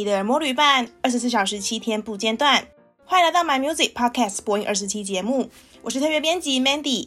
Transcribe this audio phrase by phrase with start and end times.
[0.00, 2.66] 你的魔旅伴，二十四小时七天不间断。
[3.04, 5.50] 欢迎来到 My Music Podcast 播音二十期节目，
[5.82, 7.06] 我是特约编辑 Mandy。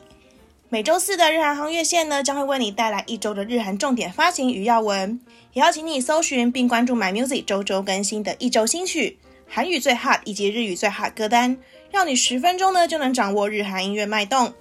[0.69, 5.19] 每周四的日韩夯乐线呢，将会为你带来一周的日韩重点发行与要闻，
[5.53, 9.17] 也邀请你搜寻并关注 My Music 周周更新的一周新曲、
[9.47, 11.57] 韩语最 hot 以及日语最 hot 歌单，
[11.89, 14.53] 让你十分钟呢就能掌握日韩音乐脉动。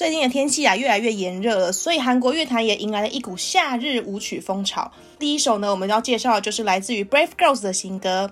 [0.00, 4.90] 最近的天气啊，越来越炎热了，所以韩国乐坛也迎来了一股夏日舞曲风潮。
[5.18, 8.30] 第一首呢，我们要介绍的就是来自于 Brave Girls 的新歌。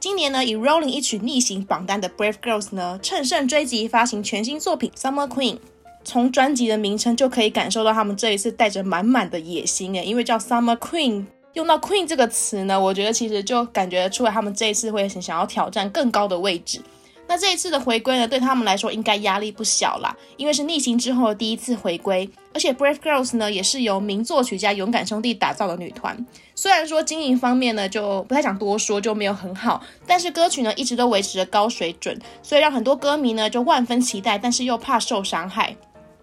[0.00, 5.58] 今年呢，以 Rolling 一曲逆行榜单的 Brave Girls 呢，乘胜追击发行全新作品 Summer Queen。
[6.02, 16.80] 从专辑的名称就可以感受到他们这一次带着满满的野心诶，因为叫 Summer Queen，用到 Queen 这个词呢，我觉得其实就感觉出来他们这一次会很想要挑战更高的位置。
[17.30, 26.26] 那这一次的回归呢，对他们来说应该压力不小啦，因为是逆行之后的第一次回归，而且 Brave Girls 呢也是由名作曲家勇敢兄弟打造的女团。
[26.56, 35.76] 虽然说经营方面呢就不太想多说，就没有很好，但是歌曲呢一直都维持着高水准，所以让很多歌迷呢就万分期待，但是又怕受伤害。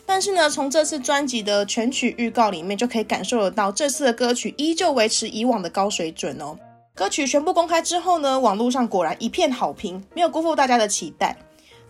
[0.05, 6.57] 但是呢，从这次专辑的全曲预告里面就可以感受得到，这次的歌曲依旧维持以往的高水准哦。
[6.97, 11.37] 歌曲全部公开之后呢，网络上果然一片好评，没有辜负大家的期待。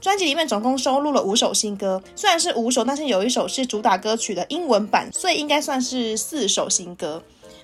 [0.01, 7.23] 专辑里面总共收录了五首新歌，虽然是五首，但是有一首是主打歌曲的英文版，所以应该算是四首新歌。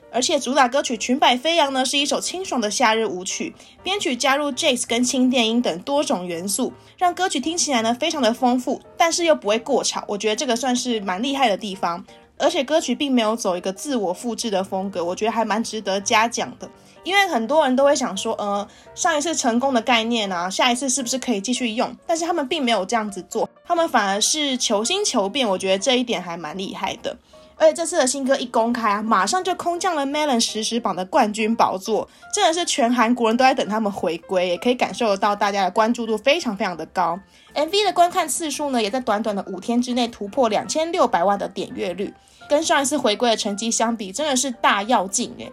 [0.09, 10.05] 而且主打歌曲《裙摆飞扬》呢，是一首清爽的夏日舞曲，编曲加入 Jazz 跟轻电音等多种元素，让歌曲听起来呢非常的丰富，但是又不会过吵。
[10.07, 12.05] 我觉得这个算是蛮厉害的地方。
[12.37, 16.69] 而且歌曲并没有走一个自我复制的风格，我觉得还蛮值得嘉奖的。
[17.03, 21.93] 因为很多人都会想说，呃，上一次成功的概念啊，下一次是不是可以继续用？
[22.07, 25.47] 但是他们并没有这样子做，他们反而是求新求变。
[25.47, 27.15] 我觉得这一点还蛮厉害的。
[27.55, 37.19] 而且这次的新歌一公开啊，马上就空降了 Melon 实时榜的冠军宝座，真的是全韩国人都在等他们回归，也可以感受得到大家的关注度非常非常的高。
[37.53, 42.13] MV 的观看次数呢，也在短短的五天之内突破两千六百万的点阅率，
[42.49, 45.51] 跟上一次回归的成绩相比，真的是大跃进诶。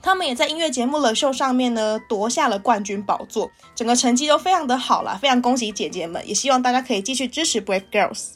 [0.00, 8.34] 他们也在音乐节目《The Show》上面呢夺下了冠军宝座，整个成绩都非常的好啦，非常恭喜姐姐们，也希望大家可以继续支持 Brave Girls。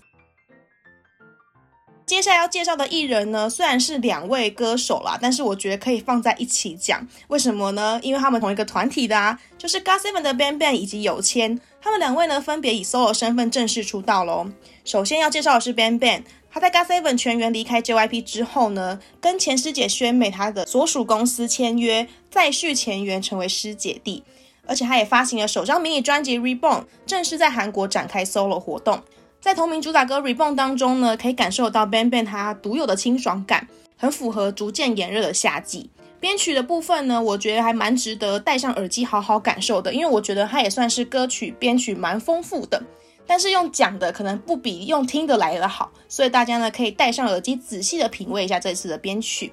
[2.04, 7.06] 接下来要介绍的艺人呢，虽然是两位歌手啦，但是我觉得可以放在一起讲。
[7.28, 7.98] 为什么呢？
[8.02, 14.46] 因为他们同一个团体的啊，就是 GOT7 的 BamBam 以及有谦，他们两位呢分别以 solo 身份正式出道喽。
[14.84, 16.22] 首先要介绍的是 BamBam。
[16.54, 24.22] 他在 GOT7 全员离开 JYP 之后呢，跟前师姐宣美他的所属公司签约，再续前缘，成为师姐弟。
[24.66, 29.02] 而且他也发行了首张迷你专辑《Reborn》，正式在韩国展开 solo 活动。
[29.42, 33.66] 在同名主打歌《Reborn》当中呢，可以感受到 BamBam 他独有的清爽感，
[33.97, 35.91] 很符合逐渐炎热的夏季。
[36.20, 42.80] 编曲的部分呢，我觉得还蛮值得戴上耳机好好感受的，因为我觉得它也算是歌曲编曲蛮丰富的。
[43.26, 49.53] 但是用讲的可能不比用听的来得好，所以大家呢可以戴上耳机仔细的品味一下这次的编曲。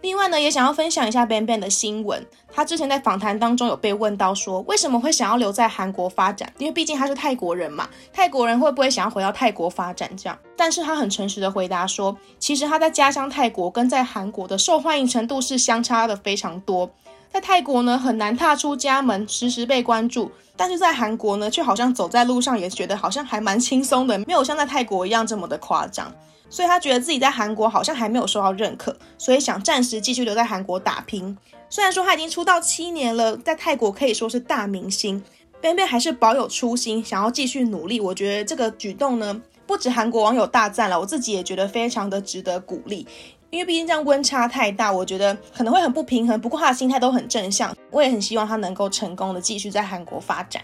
[0.00, 2.24] 另外呢，也想要分享一下 Ben Ben 的新闻。
[2.52, 6.52] 他之前在访谈当中有被问到说，为什么会想要留在韩国发展？
[6.58, 10.38] 因为毕竟他是泰国人嘛，泰国人会不会想要回到泰国发展这样？
[10.56, 16.88] 但是他很诚实的回答说，其实他在家乡泰国跟在韩国的受欢迎程度是相差的非常多。
[17.32, 26.12] 在泰国呢，很难踏出家门，时时被关注；但是在韩国呢，却好像走在路上也觉得好像还蛮轻松的，没有像在泰国一样这么的夸张。
[26.50, 31.36] 所以他觉得自己在韩国好像还没有受到认可，所以想暂时继续留在韩国打拼。
[31.68, 35.22] 虽然说他已经出道七年了，在泰国可以说是大明星
[35.60, 38.00] ，BamBam 还是保有初心，想要继续努力。
[38.00, 43.06] 我觉得这个举动呢，不止韩国网友大赞了，我自己也觉得非常的值得鼓励。
[43.50, 46.38] 因为毕竟这样温差太大，我觉得可能会很不平衡。
[46.40, 50.62] 不过他的心态都很正向，我也很希望他能够成功的继续在韩国发展。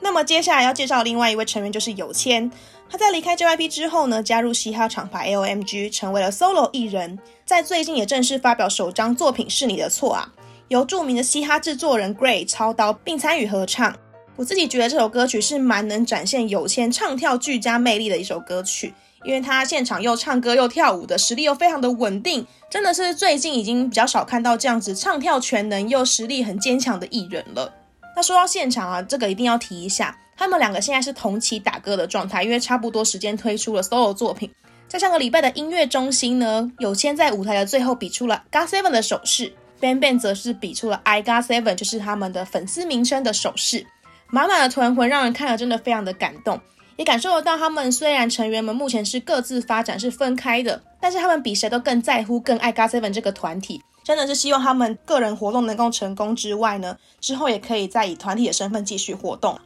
[0.00, 2.50] 那么接下来要介绍另外一位成员就是有谦，
[2.88, 7.18] 他在离开 JYP 之后呢，加入嘻哈厂牌 LMG，成为了 solo 艺人。
[7.44, 10.32] 在最近也正式发表首张作品是你的错啊，
[10.68, 13.94] 由著名的嘻哈制作人 Gray 操刀并参与合唱。
[14.36, 18.94] 我自己觉得这首歌曲是蛮能展现有谦唱跳俱佳魅力的一首歌曲。
[19.22, 27.70] 因为他现场又唱歌又跳舞的实力又非常的稳定，真的是最近已经比较少看到这样子唱跳全能又实力很坚强的艺人了。
[28.16, 34.50] 那说到现场啊，这个一定要提一下，他们两个现在是同期打歌的状态，因为差不多时间推出了 solo 作品。
[34.88, 43.86] 在上个礼拜的音乐中心呢，有谦在舞台的最后比出了 GOT7 的手势，BamBam 则是比出了 I Got Seven，就是他们的粉丝名称的手势，
[44.30, 46.60] 满满的团魂让人看了真的非常的感动。
[46.96, 53.80] 也感受得到他们虽然成员们目前是各自发展，是分开的，但是他们比谁都更在乎、更爱 GOT7 这个团体。
[54.04, 59.58] 真的是希望他们个人活动能够成功之外呢，之后也可以再以团体的身份继续活动。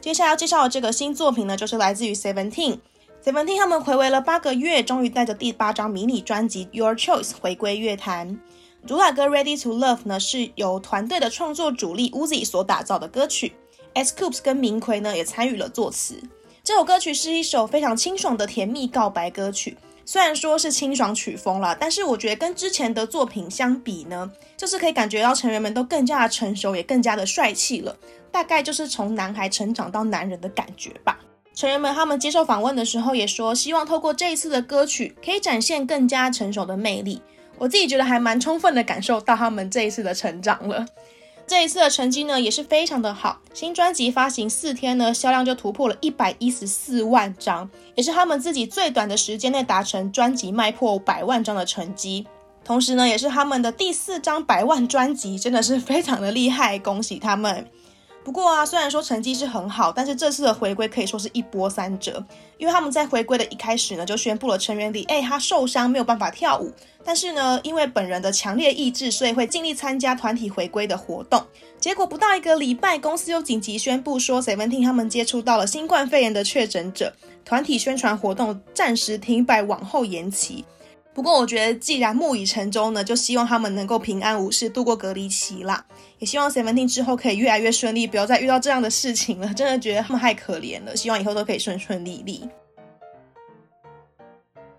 [0.00, 2.78] 接下来要介绍的这个新作品呢，就是来自于 Seventeen。
[3.22, 8.38] Seventeen 他们回违了八个月，终于带着第八张迷你专辑《Your Choice》回归乐坛。
[8.86, 13.52] 主打歌《Ready to Love》呢，是由团队的创作主力 Uzi 所打造的歌曲
[13.94, 16.22] ，Scoops 跟明奎呢也参与了作词。
[16.62, 19.76] 这首歌曲是一首非常清爽的甜蜜告白歌曲。
[20.04, 27.96] 虽然说是清爽曲风啦，但是我觉得跟之前的作品相比呢，就是可以感觉到成员们都更加的成熟，也更加的帅气了。
[28.30, 31.18] 大概就是从男孩成长到男人的感觉吧。
[31.56, 37.20] 成员们他们接受访问的时候也说，希望透过这一次的歌曲，可以展现更加成熟的魅力。
[37.58, 40.86] 我自己觉得还蛮充分的感受到他们这一次的成长了。
[41.46, 52.26] 这一次的成绩呢也是非常的好，新专辑发行四天呢，销量就突破了一百一十四万张，也是他们自己最短的时间内达成专辑卖破百万张的成绩。
[52.64, 57.70] 同时呢，也是他们的第四张百万专辑，真的是非常的厉害，恭喜他们。
[58.26, 62.20] 不过啊，虽然说成绩是很好，但是这次的回归可以说是一波三折，
[62.58, 66.72] 因为他们在回归的一开始呢，就宣布了成员里，哎他受伤没有办法跳舞，
[67.04, 71.40] 但是呢，因为本人的强烈意志，所以会尽力参加团体回归的活动。
[71.78, 77.12] 结果不到一个礼拜，公司又紧急宣布说，Seventeen 他们接触到了新冠肺炎的确诊者，
[77.44, 80.64] 团体宣传活动暂时停摆，往后延期。
[81.16, 85.86] 不过我觉得，既然木已成舟呢，就希望他们能够平安无事度过隔离期啦。
[86.18, 89.50] 也希望 Seventeen 之后可以越来越顺利，不要再遇到这样的事情了。
[89.54, 92.46] 真的觉得他们太可怜了，希望以后都可以顺顺利利。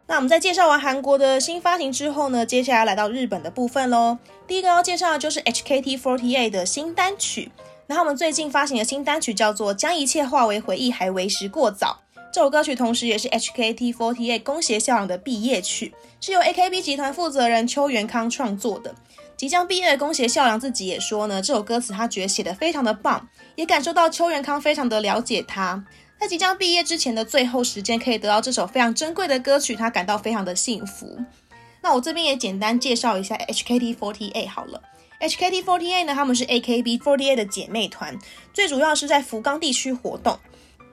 [0.05, 4.19] 那我们在介绍完韩国的新发行之后呢，接下来来到日本的部分喽。
[4.45, 7.51] 第一个要介绍的就是 HKT48 的新单曲。
[7.87, 11.97] 那他们最近发行的新单曲叫做《将一切化为回忆，还为时过早》。
[12.31, 18.93] 这首歌曲同时也是 HKT48 宫脇咲良的毕业曲，是由 AKB 集团负责人秋元康创作的。
[19.35, 25.83] 即将毕业的宫脇咲良自己也说呢，这首歌词他觉得写得非常的棒，也感受到秋元康非常的了解他。
[26.19, 31.17] 在即将毕业之前的最后时间，可以得到这首非常珍贵的歌曲，他感到非常的幸福。
[31.81, 34.81] 那我这边也简单介绍一下 HKT48 好了。
[35.21, 38.17] HKT48 呢，他们是 AKB48 的姐妹团，
[38.53, 40.37] 最主要是在福冈地区活动。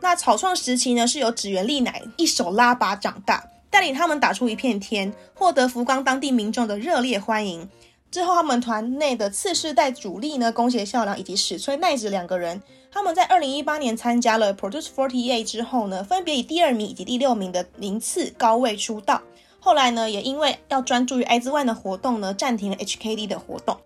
[0.05, 7.67] 那草创时期呢，是由指原莉乃一手拉拔长大，带领他们打出一片天，获得福冈当地民众的热烈欢迎。
[8.11, 12.61] 之后，他们团内的次世代主力呢，宫脇咲良以及矢吹奈子两个人，
[12.93, 19.23] 他们在二零一八年参加了 Produce 48之后呢，分别以第二名以及第六名的名次高位出道。
[19.59, 23.79] 后来呢，也因为要专注于 IZ*ONE 的活动呢，暂停了 HKD 的活动。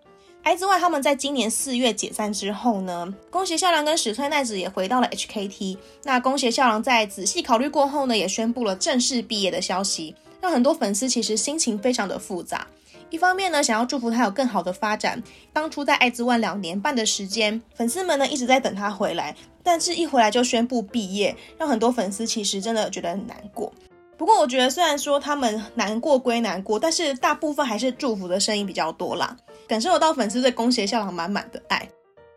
[0.49, 5.77] IZ*ONE 他们在今年四月解散之后呢，宫脇咲良跟矢吹奈子也回到了 HKT。
[6.03, 12.65] 那宫脇咲良在仔细考虑过后呢，也宣布了正式毕业的消息，让很多粉丝其实心情非常的复杂。
[13.11, 15.21] 一方面呢，想要祝福他有更好的发展。
[15.53, 23.71] 当初在 IZ*ONE 两年半的时间，粉丝们呢一直在等他回来，但是一回来就宣布毕业，让很多粉丝其实真的觉得很难过。
[24.19, 29.37] 不过我觉得，虽然说他们难过归难过，但是大部分还是祝福的声音比较多啦。
[29.65, 31.87] 感受得到粉丝对宫脇咲良满满的爱。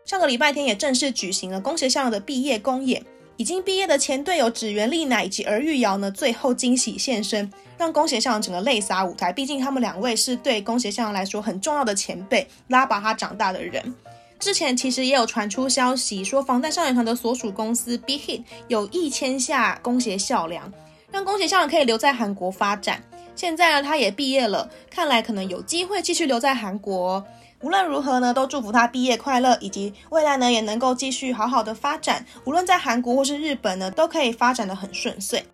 [0.05, 3.03] 上个礼拜天也正式举行了宫脇咲良的毕业公演，
[3.35, 9.33] 已经毕业的前队友指原莉乃以及儿玉瑶呢，最后惊喜现身，让宫脇咲良整个泪洒舞台。
[9.33, 13.93] 毕竟他们两位是对宫脇咲良来说很重要的前辈，拉拔他长大的人。
[14.39, 20.71] 之前其实也有传出消息说，防弹少年团的所属公司 Big Hit 有意签下宫脇咲良，
[21.13, 22.99] 让宫脇咲良可以留在韩国发展。
[23.35, 27.23] 现在呢，他也毕业了，看来可能有机会继续留在韩国。
[27.61, 32.25] 无论如何呢，都祝福他毕业快乐，以及未来呢也能够继续好好的发展。
[32.45, 35.45] 无论在韩国或是日本呢，都可以发展得很顺遂。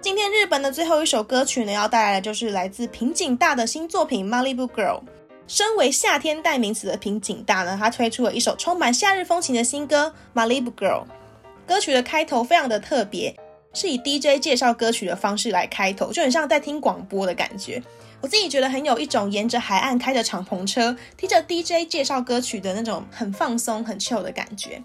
[0.00, 4.98] 今天日本的最后一首歌曲呢，要带来的就是来自平井大的新作品《Malibu Girl》。
[5.46, 11.04] 身为夏天代名词的平井大呢，他推出了一首充满夏日风情的新歌《Malibu Girl》。
[11.68, 13.34] 歌曲的开头非常的特别。
[13.72, 17.82] 是以 DJ 介绍歌曲的方式来开头，就很像在听广播的感觉。
[18.20, 24.82] 我自己觉得很有一种沿着海岸开着敞篷车，听着 DJ 介绍歌曲的那种很放松、很 chill 的感觉。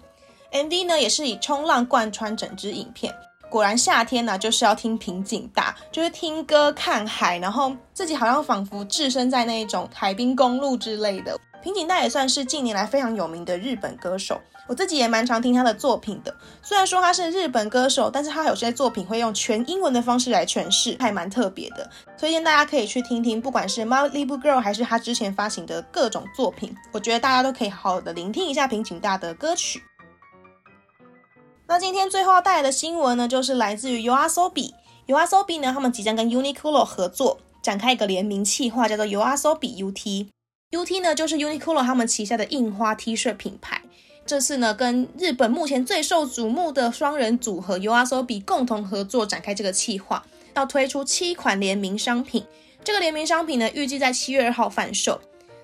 [0.50, 3.14] MV 呢也是以冲浪贯穿整支影片。
[3.50, 11.38] 果然夏天呢、就是要听平颈大，就是听歌看海，然后自己好像仿佛置身在那一种海滨公路之类的。
[11.62, 16.34] 平井大也算是近年来非常有名的日本歌手，我自己也蛮常听他的作品的。
[16.62, 21.90] 虽然说他是日本歌手，但是他有些作品会用全英文的方式来诠释，还蛮特别的。
[22.16, 29.82] 推荐大家可以去听听，不管是《Malibu Girl》还是他之前发行的各种作品，我觉得大家都可以好好的聆听一下平井大的歌曲。
[31.66, 34.72] 那今天最后要带来的新闻呢，就是来自于 YOASOBI。
[35.08, 40.28] YOASOBI 呢，他们即将跟 Uniqlo 合作，展开一个联名企划，叫做 YOASOBI UT。
[40.70, 43.80] UT 呢，就是 Uniqlo 他们旗下的印花 T 恤品牌。
[44.26, 50.22] 这次呢，跟日本目前最受瞩目的双人组合 YOASOBI 共同合作，展开这个企划，
[50.54, 52.44] 要推出七款联名商品。
[52.84, 55.18] 这个联名商品呢，预计在七月二号贩售。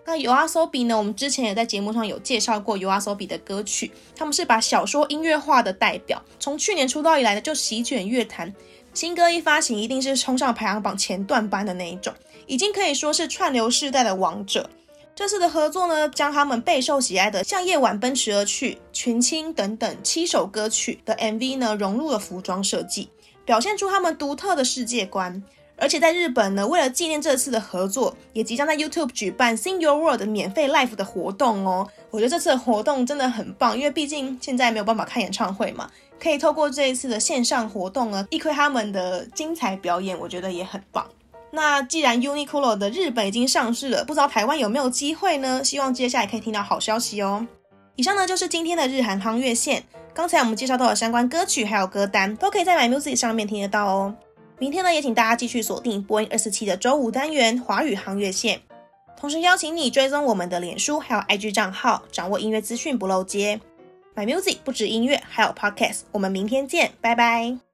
[0.06, 8.54] 那 YOASOBI 呢，我们之前也在节目上有介绍过 YOASOBI 的歌曲，他们是把小说音乐化的代表，从去年出道以来呢，就席卷乐坛，
[8.94, 12.14] 新歌一发行，一定是冲上排行榜前段班的那一种，
[12.46, 14.70] 已经可以说是串流世代的王者。
[15.16, 23.08] 这次的合作呢，将他们备受喜爱的《向夜晚奔驰而去》、《群青》等等七首歌曲的 MV 呢，融入了服装设计，
[23.44, 25.40] 表现出他们独特的世界观。
[25.76, 31.88] 而且在日本呢，为了纪念这次的合作，也即将在 YouTube 举办 Sing Your World 免费 Live 的活动哦。
[32.10, 41.06] 我觉得这次的活动真的很棒，因为毕竟现在没有办法看演唱会嘛，可以透过这一次的线上活动呢，一窥他们的精彩表演，我觉得也很棒。
[41.54, 45.62] 那既然 Uniqlo 的日本已经上市了，不知道台湾有没有机会呢？
[45.62, 47.46] 希望接下来可以听到好消息哦。
[47.94, 49.84] 以上呢就是今天的日韩夯乐线。
[50.12, 54.14] 刚才我们介绍到的相关歌曲还有歌单，都可以在 My Music 上面听得到哦。
[54.58, 58.60] 明天呢，也请大家继续锁定播音二四七的周五单元华语夯乐线，
[59.16, 63.60] 同时邀请你追踪我们的脸书还有 IG 账号，掌握音乐资讯不漏接。
[64.16, 66.02] My Music 不止音乐，还有 Podcast。
[66.12, 67.73] 我们明天见，拜拜。